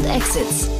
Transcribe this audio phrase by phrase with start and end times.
[0.00, 0.70] und Exits.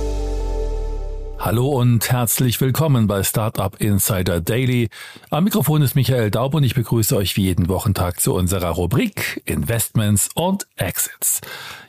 [1.39, 4.89] Hallo und herzlich willkommen bei Startup Insider Daily.
[5.31, 9.43] Am Mikrofon ist Michael Daub und ich begrüße euch wie jeden Wochentag zu unserer Rubrik
[9.47, 11.41] Investments und Exits.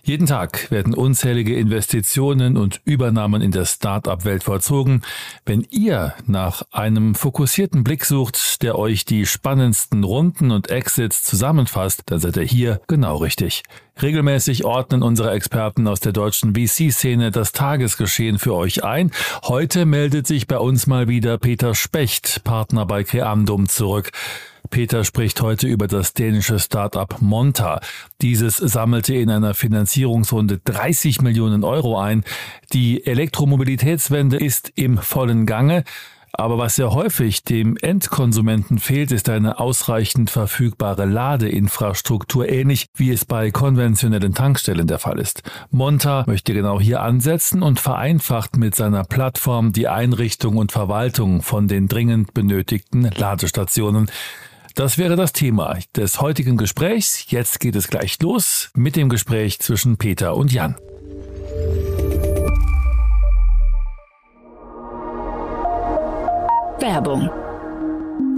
[0.04, 5.04] Jeden Tag werden unzählige Investitionen und Übernahmen in der Startup-Welt vollzogen.
[5.46, 12.02] Wenn ihr nach einem fokussierten Blick sucht, der euch die spannendsten Runden und Exits zusammenfasst,
[12.08, 13.62] dann seid ihr hier genau richtig.
[14.02, 19.12] Regelmäßig ordnen unsere Experten aus der deutschen VC-Szene das Tagesgeschehen für euch ein.
[19.44, 24.12] Heute meldet sich bei uns mal wieder Peter Specht, Partner bei Creandum, zurück.
[24.70, 27.82] Peter spricht heute über das dänische Start-up Monta.
[28.22, 32.24] Dieses sammelte in einer Finanzierungsrunde 30 Millionen Euro ein.
[32.74, 35.84] Die Elektromobilitätswende ist im vollen Gange.
[36.34, 43.26] Aber was sehr häufig dem Endkonsumenten fehlt, ist eine ausreichend verfügbare Ladeinfrastruktur, ähnlich wie es
[43.26, 45.44] bei konventionellen Tankstellen der Fall ist.
[45.72, 51.68] Monta möchte genau hier ansetzen und vereinfacht mit seiner Plattform die Einrichtung und Verwaltung von
[51.68, 54.10] den dringend benötigten Ladestationen.
[54.76, 57.26] Das wäre das Thema des heutigen Gesprächs.
[57.30, 60.76] Jetzt geht es gleich los mit dem Gespräch zwischen Peter und Jan.
[66.80, 67.30] Werbung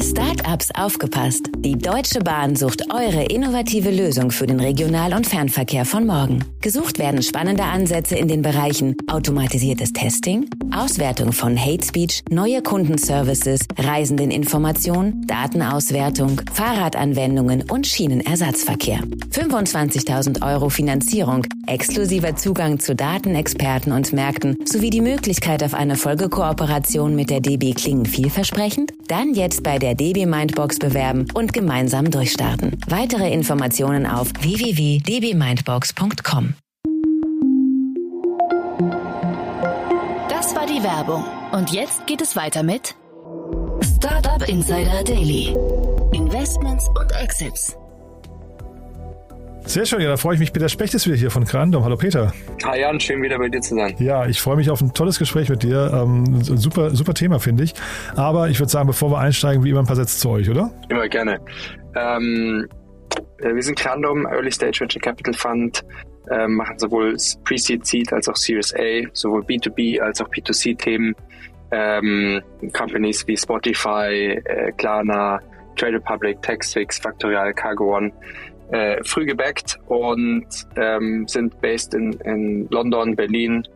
[0.02, 1.50] Startups aufgepasst.
[1.60, 6.44] Die Deutsche Bahn sucht eure innovative Lösung für den Regional- und Fernverkehr von morgen.
[6.60, 13.62] Gesucht werden spannende Ansätze in den Bereichen automatisiertes Testing, Auswertung von Hate Speech, neue Kundenservices,
[13.78, 19.00] Reisendeninformation, Datenauswertung, Fahrradanwendungen und Schienenersatzverkehr.
[19.32, 27.16] 25.000 Euro Finanzierung, exklusiver Zugang zu Datenexperten und Märkten sowie die Möglichkeit auf eine Folgekooperation
[27.16, 28.94] mit der DB klingen vielversprechend?
[29.08, 32.78] Dann jetzt bei der DB Mindbox bewerben und gemeinsam durchstarten.
[32.88, 36.56] Weitere Informationen auf www.dbmindbox.com.
[41.04, 41.24] Werbung.
[41.52, 42.96] Und jetzt geht es weiter mit
[43.82, 45.56] Startup Insider Daily.
[46.14, 47.78] Investments und Exits.
[49.66, 50.52] Sehr schön, ja, da freue ich mich.
[50.52, 51.84] Peter Specht ist wieder hier von Grandom.
[51.84, 52.34] Hallo Peter.
[52.66, 53.96] Hi Jan, schön wieder bei dir zu sein.
[53.98, 55.92] Ja, ich freue mich auf ein tolles Gespräch mit dir.
[55.94, 57.74] Ähm, super, super Thema, finde ich.
[58.16, 60.70] Aber ich würde sagen, bevor wir einsteigen, wie immer ein paar Sätze zu euch, oder?
[60.90, 61.40] Immer gerne.
[61.96, 62.68] Ähm,
[63.40, 65.84] äh, wir sind Grandom, Early Stage Venture Capital Fund,
[66.30, 71.16] äh, machen sowohl Pre-Seed, Seed als auch Series A, sowohl B2B als auch B2C-Themen.
[71.72, 72.42] Ähm,
[72.74, 75.42] Companies wie Spotify, äh, Klarna,
[75.76, 78.12] Trade Republic, Taxfix, Factorial, Cargo One
[78.72, 80.46] äh, früh gebackt und
[80.76, 83.68] ähm, sind based in, in London, Berlin,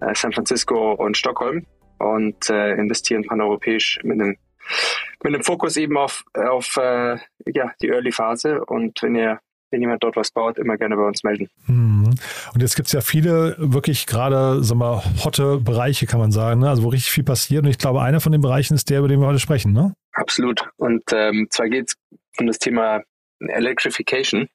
[0.00, 1.64] äh, San Francisco und Stockholm
[1.98, 4.36] und äh, investieren paneuropäisch mit einem
[5.22, 7.16] mit einem Fokus eben auf, auf äh,
[7.46, 11.24] ja, die Early-Phase und wenn ihr wenn jemand dort was baut, immer gerne bei uns
[11.24, 11.48] melden.
[11.66, 12.14] Mhm.
[12.54, 16.60] Und jetzt gibt es ja viele wirklich gerade, sagen wir, hotte Bereiche, kann man sagen,
[16.60, 16.68] ne?
[16.68, 17.64] also wo richtig viel passiert.
[17.64, 19.94] Und ich glaube, einer von den Bereichen ist der, über den wir heute sprechen, ne?
[20.12, 20.62] Absolut.
[20.76, 21.96] Und ähm, zwar geht es
[22.38, 23.02] um das Thema
[23.40, 24.48] Electrification.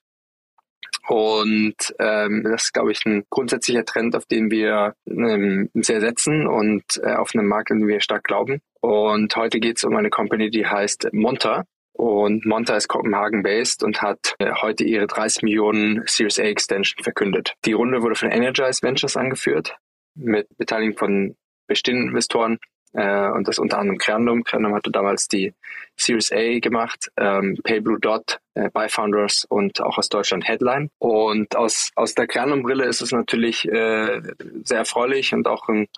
[1.07, 6.45] Und ähm, das ist, glaube ich, ein grundsätzlicher Trend, auf den wir ähm, sehr setzen
[6.45, 8.61] und äh, auf einem Markt, in den wir stark glauben.
[8.79, 11.65] Und heute geht es um eine Company, die heißt Monta.
[11.99, 17.55] Und Monta ist Kopenhagen-based und hat äh, heute ihre 30 Millionen Series A Extension verkündet.
[17.65, 19.75] Die Runde wurde von Energize Ventures angeführt,
[20.15, 21.35] mit Beteiligung von
[21.67, 22.57] bestehenden Investoren
[22.93, 24.45] äh, und das unter anderem Crandom.
[24.45, 25.53] Crandom hatte damals die
[25.97, 30.89] Series A gemacht, ähm, PayBlue Dot, äh, Byfounders und auch aus Deutschland Headline.
[30.99, 34.21] Und aus, aus der Crandom-Brille ist es natürlich äh,
[34.63, 35.89] sehr erfreulich und auch ein,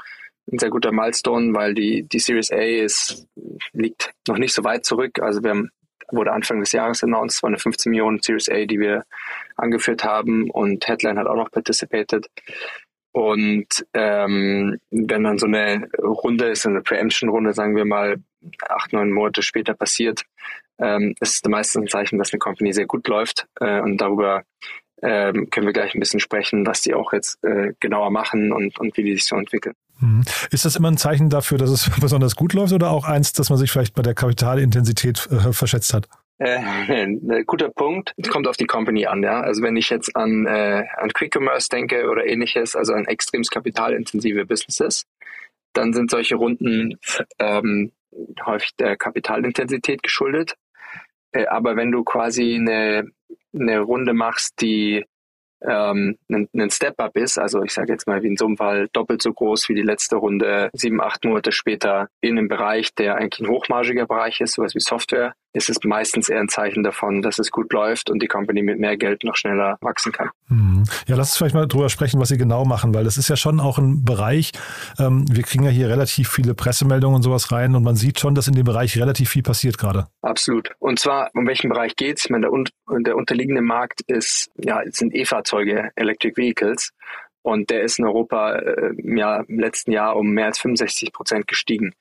[0.51, 3.27] ein sehr guter Milestone, weil die, die Series A ist,
[3.71, 5.21] liegt noch nicht so weit zurück.
[5.21, 5.69] Also wir haben
[6.13, 9.05] wurde Anfang des Jahres announced, es war eine 15 Millionen Series A, die wir
[9.57, 12.27] angeführt haben und Headline hat auch noch participated.
[13.13, 18.17] Und ähm, wenn dann so eine Runde ist, eine Preemption-Runde, sagen wir mal,
[18.69, 20.23] acht, neun Monate später passiert,
[20.79, 23.47] ähm, ist meistens ein Zeichen, dass eine Company sehr gut läuft.
[23.59, 24.43] Äh, und darüber
[25.01, 28.79] ähm, können wir gleich ein bisschen sprechen, was die auch jetzt äh, genauer machen und,
[28.79, 29.75] und wie die sich so entwickeln.
[29.99, 30.23] Mhm.
[30.51, 33.49] Ist das immer ein Zeichen dafür, dass es besonders gut läuft oder auch eins, dass
[33.49, 36.07] man sich vielleicht bei der Kapitalintensität äh, verschätzt hat?
[36.39, 38.13] Äh, guter Punkt.
[38.17, 39.41] Es kommt auf die Company an, ja.
[39.41, 43.43] Also wenn ich jetzt an, äh, an Quick Commerce denke oder ähnliches, also an extrem
[43.43, 45.05] kapitalintensive Businesses,
[45.73, 46.97] dann sind solche Runden
[47.39, 47.91] ähm,
[48.45, 50.55] häufig der Kapitalintensität geschuldet.
[51.31, 53.07] Äh, aber wenn du quasi eine,
[53.53, 55.05] eine Runde machst, die
[55.61, 58.87] ähm, ein, ein Step-up ist, also ich sage jetzt mal wie in so einem Fall
[58.93, 63.15] doppelt so groß wie die letzte Runde, sieben, acht Monate später in einem Bereich, der
[63.15, 67.21] eigentlich ein hochmargiger Bereich ist, sowas wie Software, ist es meistens eher ein Zeichen davon,
[67.21, 70.29] dass es gut läuft und die Company mit mehr Geld noch schneller wachsen kann.
[70.47, 70.83] Mhm.
[71.07, 73.35] Ja, lass uns vielleicht mal drüber sprechen, was Sie genau machen, weil das ist ja
[73.35, 74.51] schon auch ein Bereich,
[74.99, 78.35] ähm, wir kriegen ja hier relativ viele Pressemeldungen und sowas rein und man sieht schon,
[78.35, 80.07] dass in dem Bereich relativ viel passiert gerade.
[80.21, 80.71] Absolut.
[80.79, 82.25] Und zwar, um welchen Bereich geht es?
[82.25, 86.91] Ich meine, der, der unterliegende Markt ist, ja, sind E-Fahrzeuge, Electric Vehicles.
[87.43, 91.47] Und der ist in Europa äh, ja, im letzten Jahr um mehr als 65 Prozent
[91.47, 91.93] gestiegen.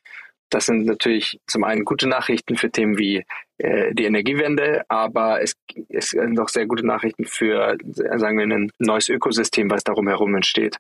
[0.51, 3.25] Das sind natürlich zum einen gute Nachrichten für Themen wie
[3.59, 5.55] äh, die Energiewende, aber es,
[5.89, 7.77] es sind auch sehr gute Nachrichten für,
[8.17, 10.77] sagen wir, ein neues Ökosystem, was darum herum entsteht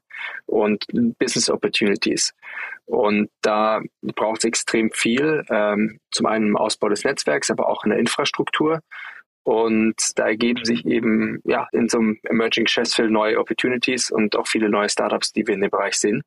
[0.46, 0.84] und
[1.18, 2.34] Business Opportunities.
[2.86, 7.84] Und da braucht es extrem viel, ähm, zum einen im Ausbau des Netzwerks, aber auch
[7.84, 8.80] in der Infrastruktur.
[9.44, 14.46] Und da ergeben sich eben ja in so einem Emerging Sheffield neue Opportunities und auch
[14.46, 16.22] viele neue Startups, die wir in dem Bereich sehen.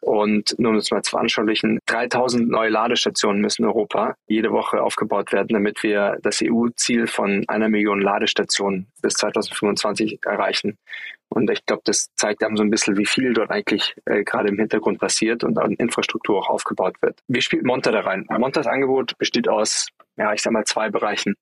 [0.00, 4.82] Und nur um es mal zu veranschaulichen, 3000 neue Ladestationen müssen in Europa jede Woche
[4.82, 10.78] aufgebaut werden, damit wir das EU-Ziel von einer Million Ladestationen bis 2025 erreichen.
[11.28, 14.48] Und ich glaube, das zeigt einem so ein bisschen, wie viel dort eigentlich äh, gerade
[14.48, 17.18] im Hintergrund passiert und an Infrastruktur auch aufgebaut wird.
[17.26, 18.26] Wie spielt Monta da rein?
[18.30, 21.34] Montas Angebot besteht aus, ja, ich sag mal, zwei Bereichen.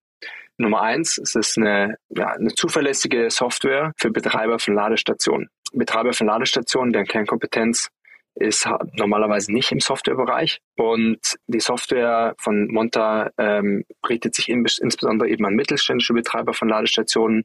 [0.57, 5.51] Nummer eins, es ist eine, ja, eine zuverlässige Software für Betreiber von Ladestationen.
[5.73, 7.89] Betreiber von Ladestationen, deren Kernkompetenz
[8.37, 10.61] ist normalerweise nicht im Softwarebereich.
[10.77, 16.69] Und die Software von Monta ähm, richtet sich in, insbesondere eben an mittelständische Betreiber von
[16.69, 17.45] Ladestationen,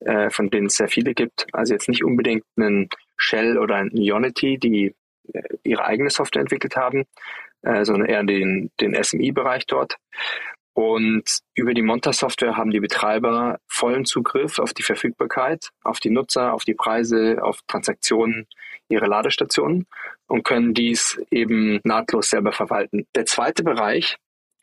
[0.00, 1.46] äh, von denen es sehr viele gibt.
[1.52, 4.94] Also jetzt nicht unbedingt einen Shell oder ein Ionity, die
[5.32, 7.04] äh, ihre eigene Software entwickelt haben,
[7.62, 9.96] äh, sondern eher den, den SMI-Bereich dort.
[10.74, 16.52] Und über die Monta-Software haben die Betreiber vollen Zugriff auf die Verfügbarkeit, auf die Nutzer,
[16.52, 18.48] auf die Preise, auf Transaktionen
[18.88, 19.86] ihrer Ladestationen
[20.26, 23.06] und können dies eben nahtlos selber verwalten.
[23.14, 24.16] Der zweite Bereich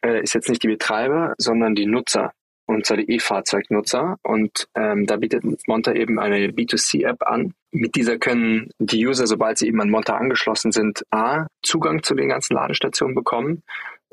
[0.04, 2.34] äh, ist jetzt nicht die Betreiber, sondern die Nutzer
[2.66, 4.18] und zwar die E-Fahrzeugnutzer.
[4.24, 7.54] Und ähm, da bietet Monta eben eine B2C-App an.
[7.72, 12.16] Mit dieser können die User, sobald sie eben an Monta angeschlossen sind, A, Zugang zu
[12.16, 13.64] den ganzen Ladestationen bekommen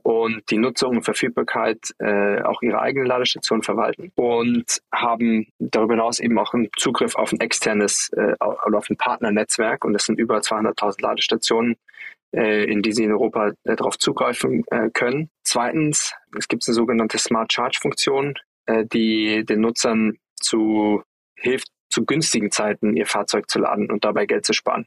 [0.08, 6.18] und die Nutzung und Verfügbarkeit äh, auch ihre eigene Ladestation verwalten und haben darüber hinaus
[6.18, 10.18] eben auch einen Zugriff auf ein externes äh, oder auf ein Partnernetzwerk und das sind
[10.18, 11.76] über 200.000 Ladestationen,
[12.34, 15.28] äh, in die sie in Europa äh, darauf zugreifen äh, können.
[15.42, 18.32] Zweitens, es gibt eine sogenannte Smart Charge Funktion,
[18.64, 21.02] äh, die den Nutzern zu
[21.36, 24.86] hilft, zu günstigen Zeiten ihr Fahrzeug zu laden und dabei Geld zu sparen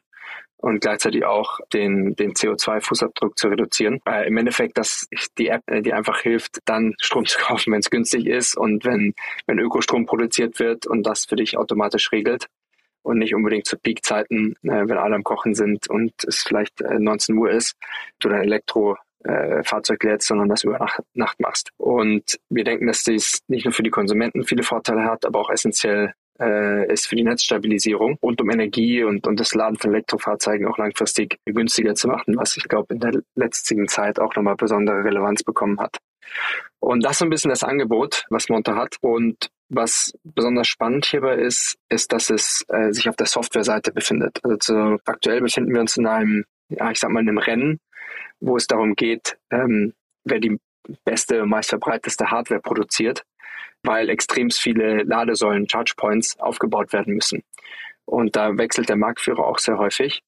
[0.62, 4.00] und gleichzeitig auch den, den CO2-Fußabdruck zu reduzieren.
[4.07, 5.07] Äh, Im Endeffekt, dass
[5.38, 8.86] die App, äh, die einfach hilft, dann Strom zu kaufen, wenn es günstig ist und
[8.86, 9.13] wenn,
[9.48, 12.48] wenn Ökostrom produziert wird und das für dich automatisch regelt
[13.01, 17.00] und nicht unbedingt zu Peakzeiten, äh, wenn alle am Kochen sind und es vielleicht äh,
[17.00, 17.75] 19 Uhr ist,
[18.19, 19.63] du dein Elektro äh,
[20.03, 21.71] lädst, sondern das über Nacht, Nacht machst.
[21.77, 25.50] Und wir denken, dass dies nicht nur für die Konsumenten viele Vorteile hat, aber auch
[25.50, 30.68] essentiell äh, ist für die Netzstabilisierung und um Energie und, und das Laden von Elektrofahrzeugen
[30.68, 35.04] auch langfristig günstiger zu machen, was ich glaube in der letzten Zeit auch nochmal besondere
[35.04, 35.98] Relevanz bekommen hat.
[36.80, 38.98] Und das ist ein bisschen das Angebot, was Monta hat.
[39.01, 44.39] Und was besonders spannend hierbei ist, ist, dass es äh, sich auf der Softwareseite befindet.
[44.44, 47.80] Also aktuell befinden wir uns in einem, ja, ich sag mal, in einem Rennen,
[48.39, 50.60] wo es darum geht, ähm, wer die
[51.06, 53.24] beste, meist verbreiteste Hardware produziert
[53.84, 57.44] weil extrem viele Ladesäulen, Charge Points aufgebaut werden müssen.
[58.06, 60.22] Und da wechselt der Marktführer auch sehr häufig.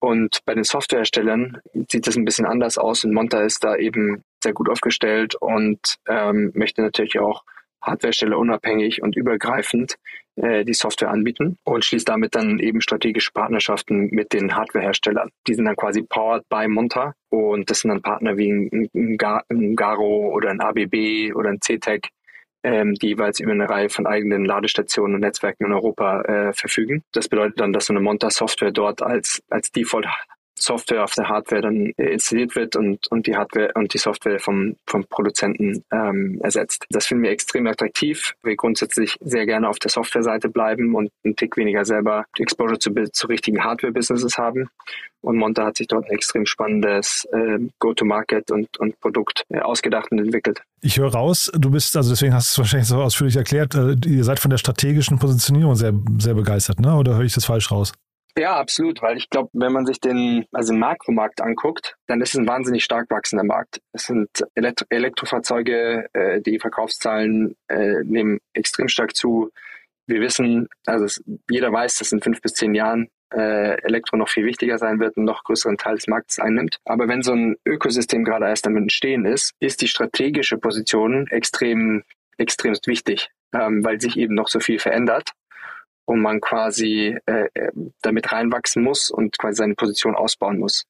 [0.00, 4.24] Und bei den Softwareherstellern sieht das ein bisschen anders aus und Monta ist da eben
[4.42, 7.44] sehr gut aufgestellt und ähm, möchte natürlich auch
[7.82, 9.96] Hardwaresteller unabhängig und übergreifend
[10.36, 15.30] äh, die Software anbieten und schließt damit dann eben strategische Partnerschaften mit den Hardwareherstellern.
[15.46, 19.76] Die sind dann quasi powered by Monta und das sind dann Partner wie ein, ein
[19.76, 22.08] Garo oder ein ABB oder ein CTEC,
[22.62, 27.04] ähm, die jeweils über eine Reihe von eigenen Ladestationen und Netzwerken in Europa äh, verfügen.
[27.12, 30.06] Das bedeutet dann, dass so eine Monta-Software dort als, als Default
[30.62, 34.38] Software auf der Hardware dann äh, installiert wird und, und die Hardware und die Software
[34.38, 36.86] vom, vom Produzenten ähm, ersetzt.
[36.90, 38.34] Das finden wir extrem attraktiv.
[38.42, 42.92] Wir grundsätzlich sehr gerne auf der Software-Seite bleiben und einen Tick weniger selber Exposure zu,
[43.12, 44.68] zu richtigen Hardware-Businesses haben.
[45.22, 50.10] Und Monta hat sich dort ein extrem spannendes äh, Go-to-Market und, und Produkt äh, ausgedacht
[50.10, 50.62] und entwickelt.
[50.80, 53.94] Ich höre raus, du bist, also deswegen hast du es wahrscheinlich so ausführlich erklärt, äh,
[54.04, 56.96] ihr seid von der strategischen Positionierung sehr, sehr begeistert, ne?
[56.96, 57.92] oder höre ich das falsch raus?
[58.38, 62.32] Ja, absolut, weil ich glaube, wenn man sich den, also den Makromarkt anguckt, dann ist
[62.32, 63.80] es ein wahnsinnig stark wachsender Markt.
[63.92, 69.50] Es sind Elektro Elektrofahrzeuge, äh, die Verkaufszahlen äh, nehmen extrem stark zu.
[70.06, 74.28] wir wissen, also es, jeder weiß, dass in fünf bis zehn Jahren äh, Elektro noch
[74.30, 76.78] viel wichtiger sein wird und noch größeren Teil des Marktes einnimmt.
[76.86, 82.02] Aber wenn so ein Ökosystem gerade erst damit entstehen ist, ist die strategische Position extrem,
[82.38, 85.32] extremst wichtig, ähm, weil sich eben noch so viel verändert
[86.12, 87.48] und man quasi äh,
[88.02, 90.84] damit reinwachsen muss und quasi seine Position ausbauen muss,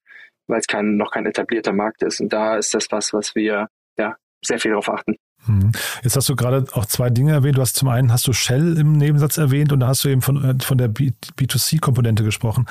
[0.48, 2.20] weil es kein, noch kein etablierter Markt ist.
[2.20, 5.16] Und da ist das was, was wir ja sehr viel darauf achten.
[5.46, 5.72] Hm.
[6.04, 7.56] Jetzt hast du gerade auch zwei Dinge erwähnt.
[7.56, 10.22] Du hast zum einen hast du Shell im Nebensatz erwähnt und da hast du eben
[10.22, 12.66] von, äh, von der B2C-Komponente gesprochen.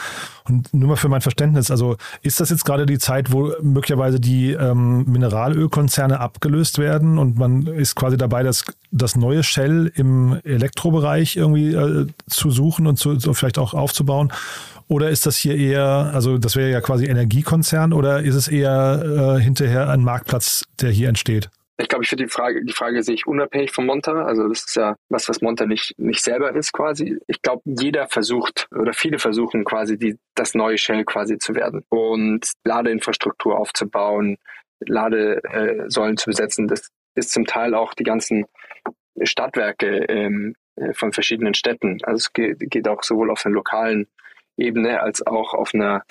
[0.46, 4.22] Und nur mal für mein Verständnis, also ist das jetzt gerade die Zeit, wo möglicherweise
[4.22, 10.40] die ähm, Mineralölkonzerne abgelöst werden und man ist quasi dabei, das, das neue Shell im
[10.44, 14.32] Elektrobereich irgendwie äh, zu suchen und zu, so vielleicht auch aufzubauen?
[14.88, 19.38] Oder ist das hier eher, also das wäre ja quasi Energiekonzern oder ist es eher
[19.38, 21.50] äh, hinterher ein Marktplatz, der hier entsteht?
[21.78, 24.26] Ich glaube, ich finde die Frage, die Frage sehe ich unabhängig von Monta.
[24.26, 27.18] Also das ist ja was, was Monta nicht, nicht selber ist quasi.
[27.28, 31.84] Ich glaube, jeder versucht oder viele versuchen quasi die, das neue Shell quasi zu werden
[31.90, 34.38] und Ladeinfrastruktur aufzubauen,
[34.80, 36.68] Ladesäulen zu besetzen.
[36.68, 38.46] Das ist zum Teil auch die ganzen
[39.24, 42.00] Stadtwerke ähm, äh, von verschiedenen Städten.
[42.04, 44.08] Also es geht auch sowohl auf einer lokalen
[44.58, 46.04] Ebene als auch auf einer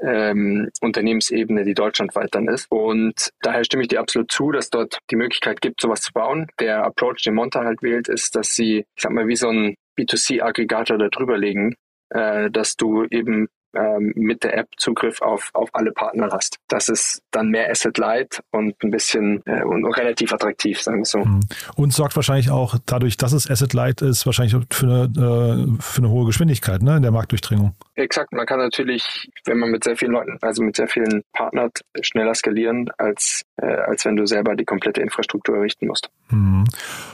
[0.00, 2.70] ähm, Unternehmensebene, die deutschlandweit dann ist.
[2.70, 6.48] Und daher stimme ich dir absolut zu, dass dort die Möglichkeit gibt, sowas zu bauen.
[6.60, 9.76] Der Approach, den Monta halt wählt, ist, dass sie, ich sag mal, wie so ein
[9.98, 11.74] B2C-Aggregator da drüber legen,
[12.10, 16.58] äh, dass du eben ähm, mit der App Zugriff auf, auf alle Partner hast.
[16.68, 21.04] Das ist dann mehr Asset Light und ein bisschen äh, und relativ attraktiv, sagen wir
[21.04, 21.18] so.
[21.18, 21.40] Mhm.
[21.76, 25.98] Und sorgt wahrscheinlich auch dadurch, dass es Asset Light ist, wahrscheinlich für eine, äh, für
[25.98, 27.74] eine hohe Geschwindigkeit ne, in der Marktdurchdringung.
[27.94, 31.70] Exakt, man kann natürlich, wenn man mit sehr vielen Leuten, also mit sehr vielen Partnern
[32.02, 36.10] schneller skalieren, als, äh, als wenn du selber die komplette Infrastruktur errichten musst.
[36.28, 36.64] Mhm.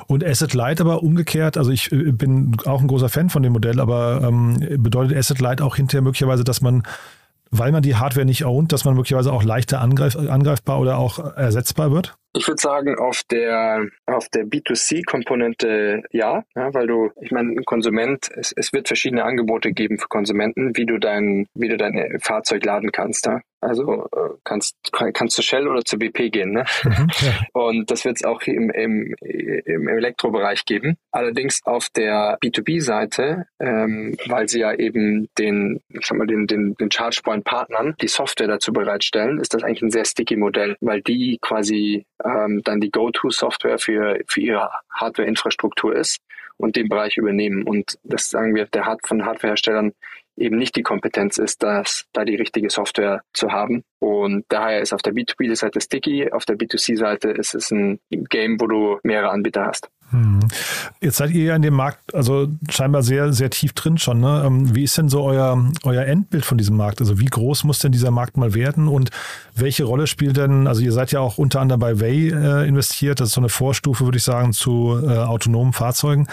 [0.07, 3.53] Und Asset Light aber umgekehrt, also ich äh, bin auch ein großer Fan von dem
[3.53, 6.83] Modell, aber ähm, bedeutet Asset Light auch hinterher möglicherweise, dass man
[7.53, 11.19] weil man die Hardware nicht ownt, dass man möglicherweise auch leichter angreif, angreifbar oder auch
[11.37, 12.17] ersetzbar wird?
[12.35, 17.65] Ich würde sagen, auf der, auf der B2C-Komponente ja, ja, weil du, ich meine, ein
[17.65, 22.19] Konsument, es, es wird verschiedene Angebote geben für Konsumenten, wie du dein, wie du dein
[22.21, 23.27] Fahrzeug laden kannst.
[23.27, 23.41] Ja?
[23.62, 26.51] Also äh, kannst, kannst du Shell oder zu BP gehen.
[26.51, 26.65] Ne?
[26.83, 27.33] Mhm, ja.
[27.53, 30.97] Und das wird es auch im, im, im Elektrobereich geben.
[31.12, 36.75] Allerdings auf der B2B-Seite, ähm, weil sie ja eben den, ich sag mal, den, den,
[36.75, 41.39] den ChargePoint-Partnern die Software dazu bereitstellen, ist das eigentlich ein sehr sticky Modell, weil die
[41.41, 46.19] quasi ähm, dann die Go-To-Software für, für ihre Hardware-Infrastruktur ist
[46.57, 47.64] und den Bereich übernehmen.
[47.64, 49.93] Und das sagen wir der Hard von Hardwareherstellern
[50.37, 53.85] eben nicht die Kompetenz ist, das, da die richtige Software zu haben.
[53.99, 58.67] Und daher ist auf der B2B-Seite sticky, auf der B2C-Seite ist es ein Game, wo
[58.67, 59.88] du mehrere Anbieter hast.
[60.12, 60.40] Hm.
[61.00, 64.21] Jetzt seid ihr ja in dem Markt, also scheinbar sehr, sehr tief drin schon.
[64.21, 64.42] Ne?
[64.47, 67.00] Ähm, wie ist denn so euer, euer Endbild von diesem Markt?
[67.00, 69.11] Also wie groß muss denn dieser Markt mal werden und
[69.54, 73.21] welche Rolle spielt denn, also ihr seid ja auch unter anderem bei Way äh, investiert,
[73.21, 76.28] das ist so eine Vorstufe, würde ich sagen, zu äh, autonomen Fahrzeugen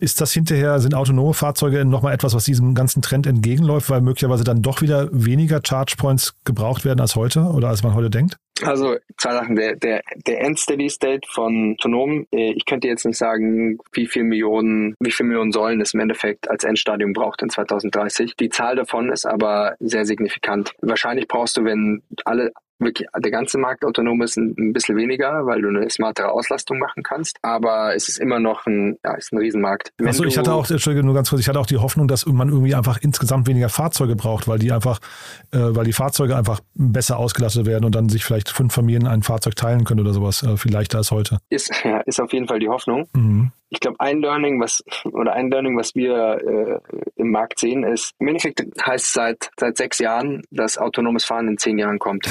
[0.00, 4.44] ist das hinterher, sind autonome Fahrzeuge nochmal etwas, was diesem ganzen Trend entgegenläuft, weil möglicherweise
[4.44, 8.36] dann doch wieder weniger Charge Points gebraucht werden als heute oder als man heute denkt?
[8.64, 9.56] Also zwei Sachen.
[9.56, 14.24] Der, der, der End-Steady State von autonomen, äh, ich könnte jetzt nicht sagen, wie viel
[14.24, 18.36] Millionen, wie viel Millionen Säulen es im Endeffekt als Endstadium braucht in 2030.
[18.36, 20.72] Die Zahl davon ist aber sehr signifikant.
[20.80, 22.52] Wahrscheinlich brauchst du, wenn alle
[22.82, 26.78] wirklich der ganze Markt autonom ist, ein, ein bisschen weniger, weil du eine smartere Auslastung
[26.78, 27.38] machen kannst.
[27.42, 29.92] Aber es ist immer noch ein, ja, ist ein Riesenmarkt.
[30.04, 32.48] Achso, ich hatte auch, Entschuldigung, nur ganz kurz, ich hatte auch die Hoffnung, dass man
[32.48, 34.98] irgendwie einfach insgesamt weniger Fahrzeuge braucht, weil die einfach,
[35.52, 39.22] äh, weil die Fahrzeuge einfach besser ausgelastet werden und dann sich vielleicht fünf Familien ein
[39.22, 41.38] Fahrzeug teilen können oder sowas, äh, viel leichter als heute.
[41.50, 43.08] Ist, ja, ist auf jeden Fall die Hoffnung.
[43.14, 47.84] Mhm ich glaube, ein Learning, was oder ein Learning, was wir äh, im Markt sehen,
[47.84, 52.26] ist im Endeffekt heißt seit seit sechs Jahren, dass autonomes Fahren in zehn Jahren kommt.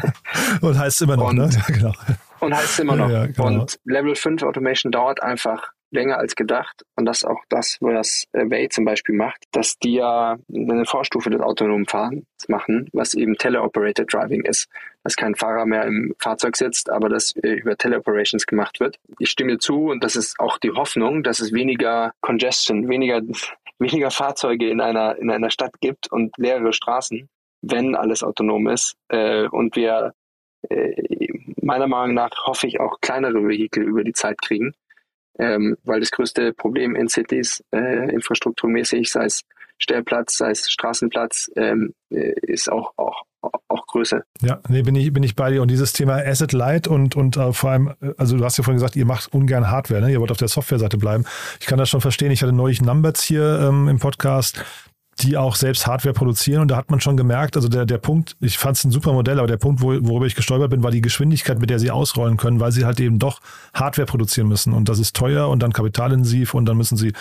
[0.60, 1.44] und heißt immer noch, ne?
[1.44, 1.62] und, ne?
[1.68, 1.92] Ja, genau.
[2.38, 3.10] Und heißt immer noch.
[3.10, 3.46] Ja, genau.
[3.46, 6.84] Und Level 5 Automation dauert einfach länger als gedacht.
[6.96, 10.84] Und das ist auch das, was äh, Way zum Beispiel macht, dass die ja eine
[10.84, 14.68] Vorstufe des autonomen Fahrens machen, was eben Teleoperated Driving ist.
[15.04, 18.98] Dass kein Fahrer mehr im Fahrzeug sitzt, aber das äh, über Teleoperations gemacht wird.
[19.18, 23.22] Ich stimme zu und das ist auch die Hoffnung, dass es weniger Congestion, weniger,
[23.78, 27.28] weniger Fahrzeuge in einer, in einer Stadt gibt und leere Straßen,
[27.62, 30.12] wenn alles autonom ist äh, und wir
[30.68, 31.28] äh,
[31.62, 34.74] meiner Meinung nach hoffe ich auch kleinere Vehikel über die Zeit kriegen,
[35.38, 39.42] ähm, weil das größte Problem in Cities äh, infrastrukturmäßig, sei es
[39.78, 43.24] Stellplatz, sei es Straßenplatz, ähm, äh, ist auch, auch,
[43.68, 44.22] auch Größe.
[44.40, 45.62] Ja, nee, bin ich, bin ich bei dir.
[45.62, 48.64] Und dieses Thema Asset Light und, und uh, vor allem, äh, also du hast ja
[48.64, 50.10] vorhin gesagt, ihr macht ungern Hardware, ne?
[50.10, 51.24] Ihr wollt auf der Softwareseite bleiben.
[51.60, 52.30] Ich kann das schon verstehen.
[52.30, 54.64] Ich hatte neulich Numbers hier ähm, im Podcast
[55.20, 56.62] die auch selbst Hardware produzieren.
[56.62, 59.12] Und da hat man schon gemerkt, also der, der Punkt, ich fand es ein super
[59.12, 61.90] Modell, aber der Punkt, wo, worüber ich gestolpert bin, war die Geschwindigkeit, mit der sie
[61.90, 63.40] ausrollen können, weil sie halt eben doch
[63.72, 64.72] Hardware produzieren müssen.
[64.72, 67.12] Und das ist teuer und dann kapitalintensiv und dann müssen sie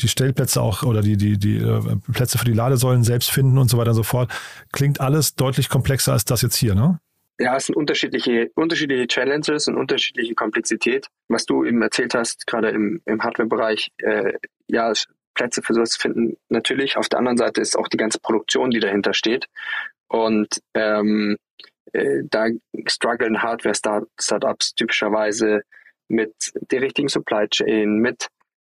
[0.00, 3.70] die Stellplätze auch oder die, die, die äh, Plätze für die Ladesäulen selbst finden und
[3.70, 4.30] so weiter und so fort.
[4.72, 6.98] Klingt alles deutlich komplexer als das jetzt hier, ne?
[7.38, 11.08] Ja, es sind unterschiedliche, unterschiedliche Challenges und unterschiedliche Komplexität.
[11.28, 14.32] Was du eben erzählt hast, gerade im, im Hardware-Bereich, äh,
[14.68, 14.90] ja,
[15.36, 16.36] Plätze für sowas finden.
[16.48, 19.46] Natürlich, auf der anderen Seite ist auch die ganze Produktion, die dahinter steht.
[20.08, 21.36] Und ähm,
[21.92, 22.48] äh, da
[22.88, 25.62] strugglen Hardware-Startups typischerweise
[26.08, 26.34] mit
[26.70, 28.28] der richtigen Supply Chain, mit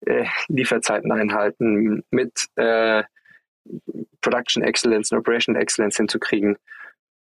[0.05, 3.03] äh, Lieferzeiten einhalten, mit äh,
[4.21, 6.57] Production Excellence und Operation Excellence hinzukriegen.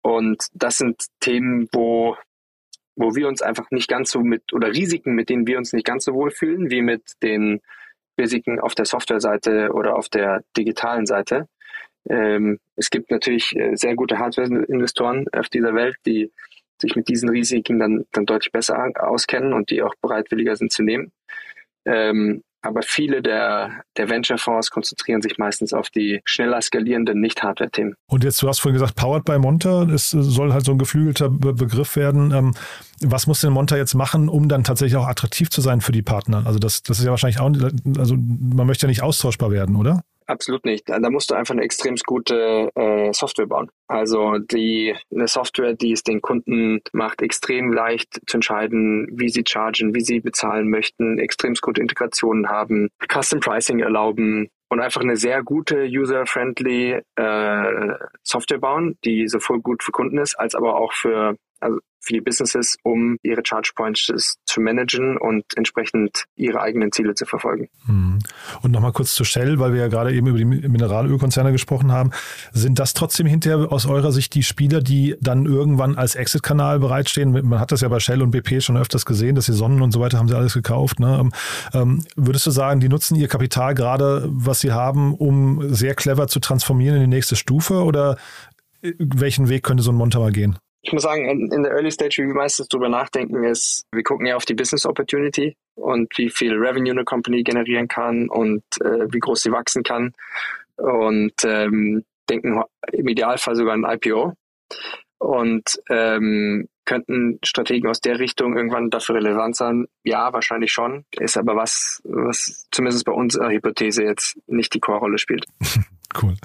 [0.03, 2.17] Und das sind Themen, wo,
[2.95, 5.87] wo wir uns einfach nicht ganz so mit, oder Risiken, mit denen wir uns nicht
[5.87, 7.61] ganz so wohl fühlen, wie mit den
[8.19, 11.49] Risiken auf der Softwareseite oder auf der digitalen Seite.
[12.09, 16.31] Ähm, es gibt natürlich äh, sehr gute Hardware-Investoren auf dieser Welt, die
[16.79, 20.83] sich mit diesen Risiken dann, dann deutlich besser auskennen und die auch bereitwilliger sind zu
[20.83, 21.13] nehmen.
[21.85, 27.95] Ähm, aber viele der, der Venture-Fonds konzentrieren sich meistens auf die schneller skalierenden Nicht-Hardware-Themen.
[28.07, 31.31] Und jetzt, du hast vorhin gesagt, Powered by Monta, es soll halt so ein geflügelter
[31.31, 32.33] Be Begriff werden.
[32.33, 32.55] Ähm,
[33.01, 36.03] was muss denn Monta jetzt machen, um dann tatsächlich auch attraktiv zu sein für die
[36.03, 36.43] Partner?
[36.47, 37.51] Also das, das ist ja wahrscheinlich auch,
[37.99, 40.03] also man möchte ja nicht austauschbar werden, oder?
[40.27, 40.89] Absolut nicht.
[40.89, 43.71] Da musst du einfach eine extrem gute äh, Software bauen.
[43.87, 49.45] Also die eine Software, die es den Kunden macht, extrem leicht zu entscheiden, wie sie
[49.47, 55.17] chargen, wie sie bezahlen möchten, extrem gute Integrationen haben, Custom Pricing erlauben und einfach eine
[55.17, 60.93] sehr gute user-friendly äh, Software bauen, die sowohl gut für Kunden ist, als aber auch
[60.93, 61.79] für also
[62.15, 67.69] die Businesses, um ihre Charge Points zu managen und entsprechend ihre eigenen Ziele zu verfolgen.
[67.87, 68.19] Hm.
[68.63, 72.11] Und nochmal kurz zu Shell, weil wir ja gerade eben über die Mineralölkonzerne gesprochen haben.
[72.53, 77.33] Sind das trotzdem hinterher aus eurer Sicht die Spieler, die dann irgendwann als Exit-Kanal bereitstehen?
[77.33, 79.93] Man hat das ja bei Shell und BP schon öfters gesehen, dass sie Sonnen und
[79.93, 81.01] so weiter haben sie alles gekauft.
[81.01, 81.19] Ne?
[81.21, 81.33] Ähm,
[81.73, 86.29] ähm würdest du sagen, die nutzen ihr Kapital gerade, was sie haben, um sehr clever
[86.29, 87.85] zu transformieren in die nächste Stufe?
[87.85, 88.17] Oder
[88.83, 90.59] äh, welchen Weg könnte so ein Montamer gehen?
[90.87, 94.25] Ich muss sagen, in der Early Stage, wie wir meistens drüber nachdenken, ist, wir gucken
[94.25, 99.13] ja auf die Business Opportunity und wie viel Revenue eine Company generieren kann und äh,
[99.13, 100.13] wie groß sie wachsen kann.
[100.77, 104.35] Und ähm, denken im Idealfall sogar ein IPO
[105.19, 109.87] und ähm, könnten Strategen aus der Richtung irgendwann dafür relevant sein?
[110.05, 111.05] Ja, wahrscheinlich schon.
[111.19, 115.47] Ist aber was, was zumindest bei unserer Hypothese jetzt nicht die Core-Rolle spielt.
[116.23, 116.37] cool.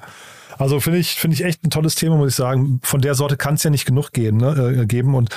[0.57, 2.79] Also finde ich, finde ich echt ein tolles Thema, muss ich sagen.
[2.84, 5.15] Von der Sorte kann es ja nicht genug gehen, ne, äh, geben.
[5.15, 5.29] Und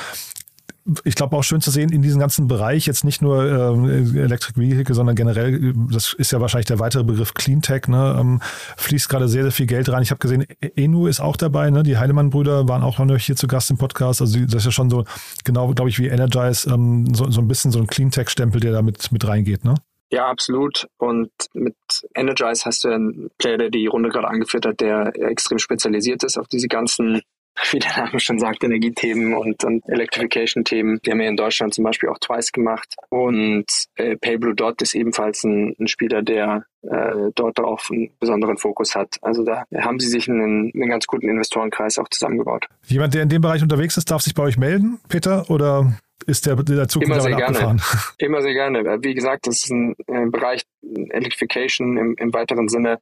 [1.05, 4.59] ich glaube auch schön zu sehen in diesem ganzen Bereich, jetzt nicht nur äh, Electric
[4.61, 8.41] Vehicle, sondern generell, das ist ja wahrscheinlich der weitere Begriff Cleantech, ne, ähm,
[8.77, 10.03] fließt gerade sehr, sehr viel Geld rein.
[10.03, 11.83] Ich habe gesehen, Enu ist auch dabei, ne?
[11.83, 14.21] die Heilemann-Brüder waren auch noch hier zu Gast im Podcast.
[14.21, 15.05] Also das ist ja schon so,
[15.45, 18.83] genau, glaube ich, wie Energize, ähm, so, so ein bisschen so ein Cleantech-Stempel, der da
[18.83, 19.75] mit, mit reingeht, ne?
[20.11, 20.87] Ja, absolut.
[20.99, 21.75] Und mit
[22.15, 26.39] Energize hast du einen Player, der die Runde gerade angeführt hat, der extrem spezialisiert ist
[26.39, 27.23] auf diese ganzen,
[27.71, 31.01] wie der Name schon sagt, Energiethemen und, und Electrification-Themen.
[31.05, 32.95] Die haben ja in Deutschland zum Beispiel auch Twice gemacht.
[33.11, 38.59] Und äh, PayBlue Dot ist ebenfalls ein, ein Spieler, der äh, dort auch einen besonderen
[38.59, 39.17] Fokus hat.
[39.23, 42.67] Also da haben sie sich einen, einen ganz guten Investorenkreis auch zusammengebaut.
[42.87, 45.49] Jemand, der in dem Bereich unterwegs ist, darf sich bei euch melden, Peter?
[45.49, 45.95] Oder
[46.27, 47.77] ist der, der Zug Immer sehr gerne.
[48.19, 48.99] Immer sehr gerne.
[49.03, 52.99] Wie gesagt, das ist ein, ein Bereich Electrification im, im weiteren Sinne,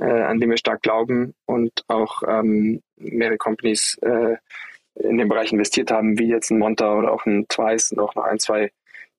[0.00, 4.36] äh, an dem wir stark glauben und auch ähm, mehrere Companies äh,
[4.94, 8.14] in dem Bereich investiert haben, wie jetzt ein Monta oder auch ein Twice und auch
[8.14, 8.70] noch ein, zwei,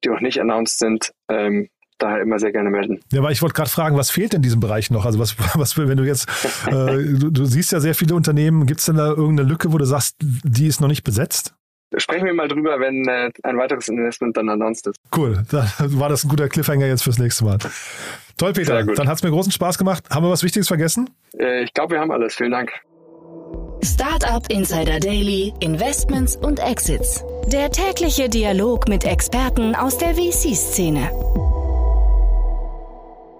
[0.03, 1.11] die noch nicht announced sind.
[1.29, 1.69] Ähm,
[2.01, 2.99] daher immer sehr gerne melden.
[3.11, 5.05] Ja, aber ich wollte gerade fragen, was fehlt in diesem Bereich noch?
[5.05, 6.27] Also was, was wenn du jetzt,
[6.67, 9.77] äh, du, du, siehst ja sehr viele Unternehmen, gibt es denn da irgendeine Lücke, wo
[9.77, 11.53] du sagst, die ist noch nicht besetzt?
[11.97, 14.97] Sprechen wir mal drüber, wenn äh, ein weiteres Investment dann announced ist.
[15.15, 15.67] Cool, dann
[15.99, 17.57] war das ein guter Cliffhanger jetzt fürs nächste Mal.
[18.37, 18.83] Toll, Peter.
[18.83, 20.03] Dann hat es mir großen Spaß gemacht.
[20.09, 21.09] Haben wir was Wichtiges vergessen?
[21.37, 22.35] Äh, ich glaube, wir haben alles.
[22.35, 22.71] Vielen Dank.
[23.83, 27.23] Startup Insider Daily, Investments und Exits.
[27.47, 31.09] Der tägliche Dialog mit Experten aus der VC-Szene.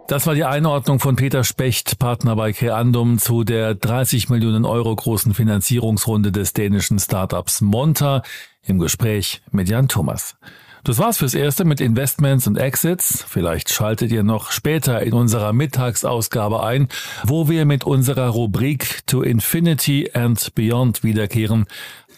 [0.08, 4.94] Das war die Einordnung von Peter Specht, Partner bei Creandum, zu der 30 Millionen Euro
[4.94, 8.22] großen Finanzierungsrunde des dänischen Startups Monta
[8.64, 10.36] im Gespräch mit Jan Thomas.
[10.84, 13.24] Das war's fürs Erste mit Investments und Exits.
[13.28, 16.88] Vielleicht schaltet ihr noch später in unserer Mittagsausgabe ein,
[17.24, 21.68] wo wir mit unserer Rubrik To Infinity and Beyond wiederkehren.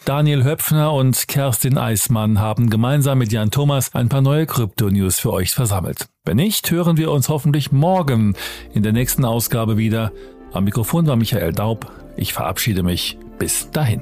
[0.06, 5.34] Daniel Höpfner und Kerstin Eismann haben gemeinsam mit Jan Thomas ein paar neue Krypto-News für
[5.34, 6.08] euch versammelt.
[6.24, 8.36] Wenn nicht, hören wir uns hoffentlich morgen
[8.74, 10.14] in der nächsten Ausgabe wieder.
[10.54, 11.92] Am Mikrofon war Michael Daub.
[12.16, 13.18] Ich verabschiede mich.
[13.40, 14.02] Bis dahin.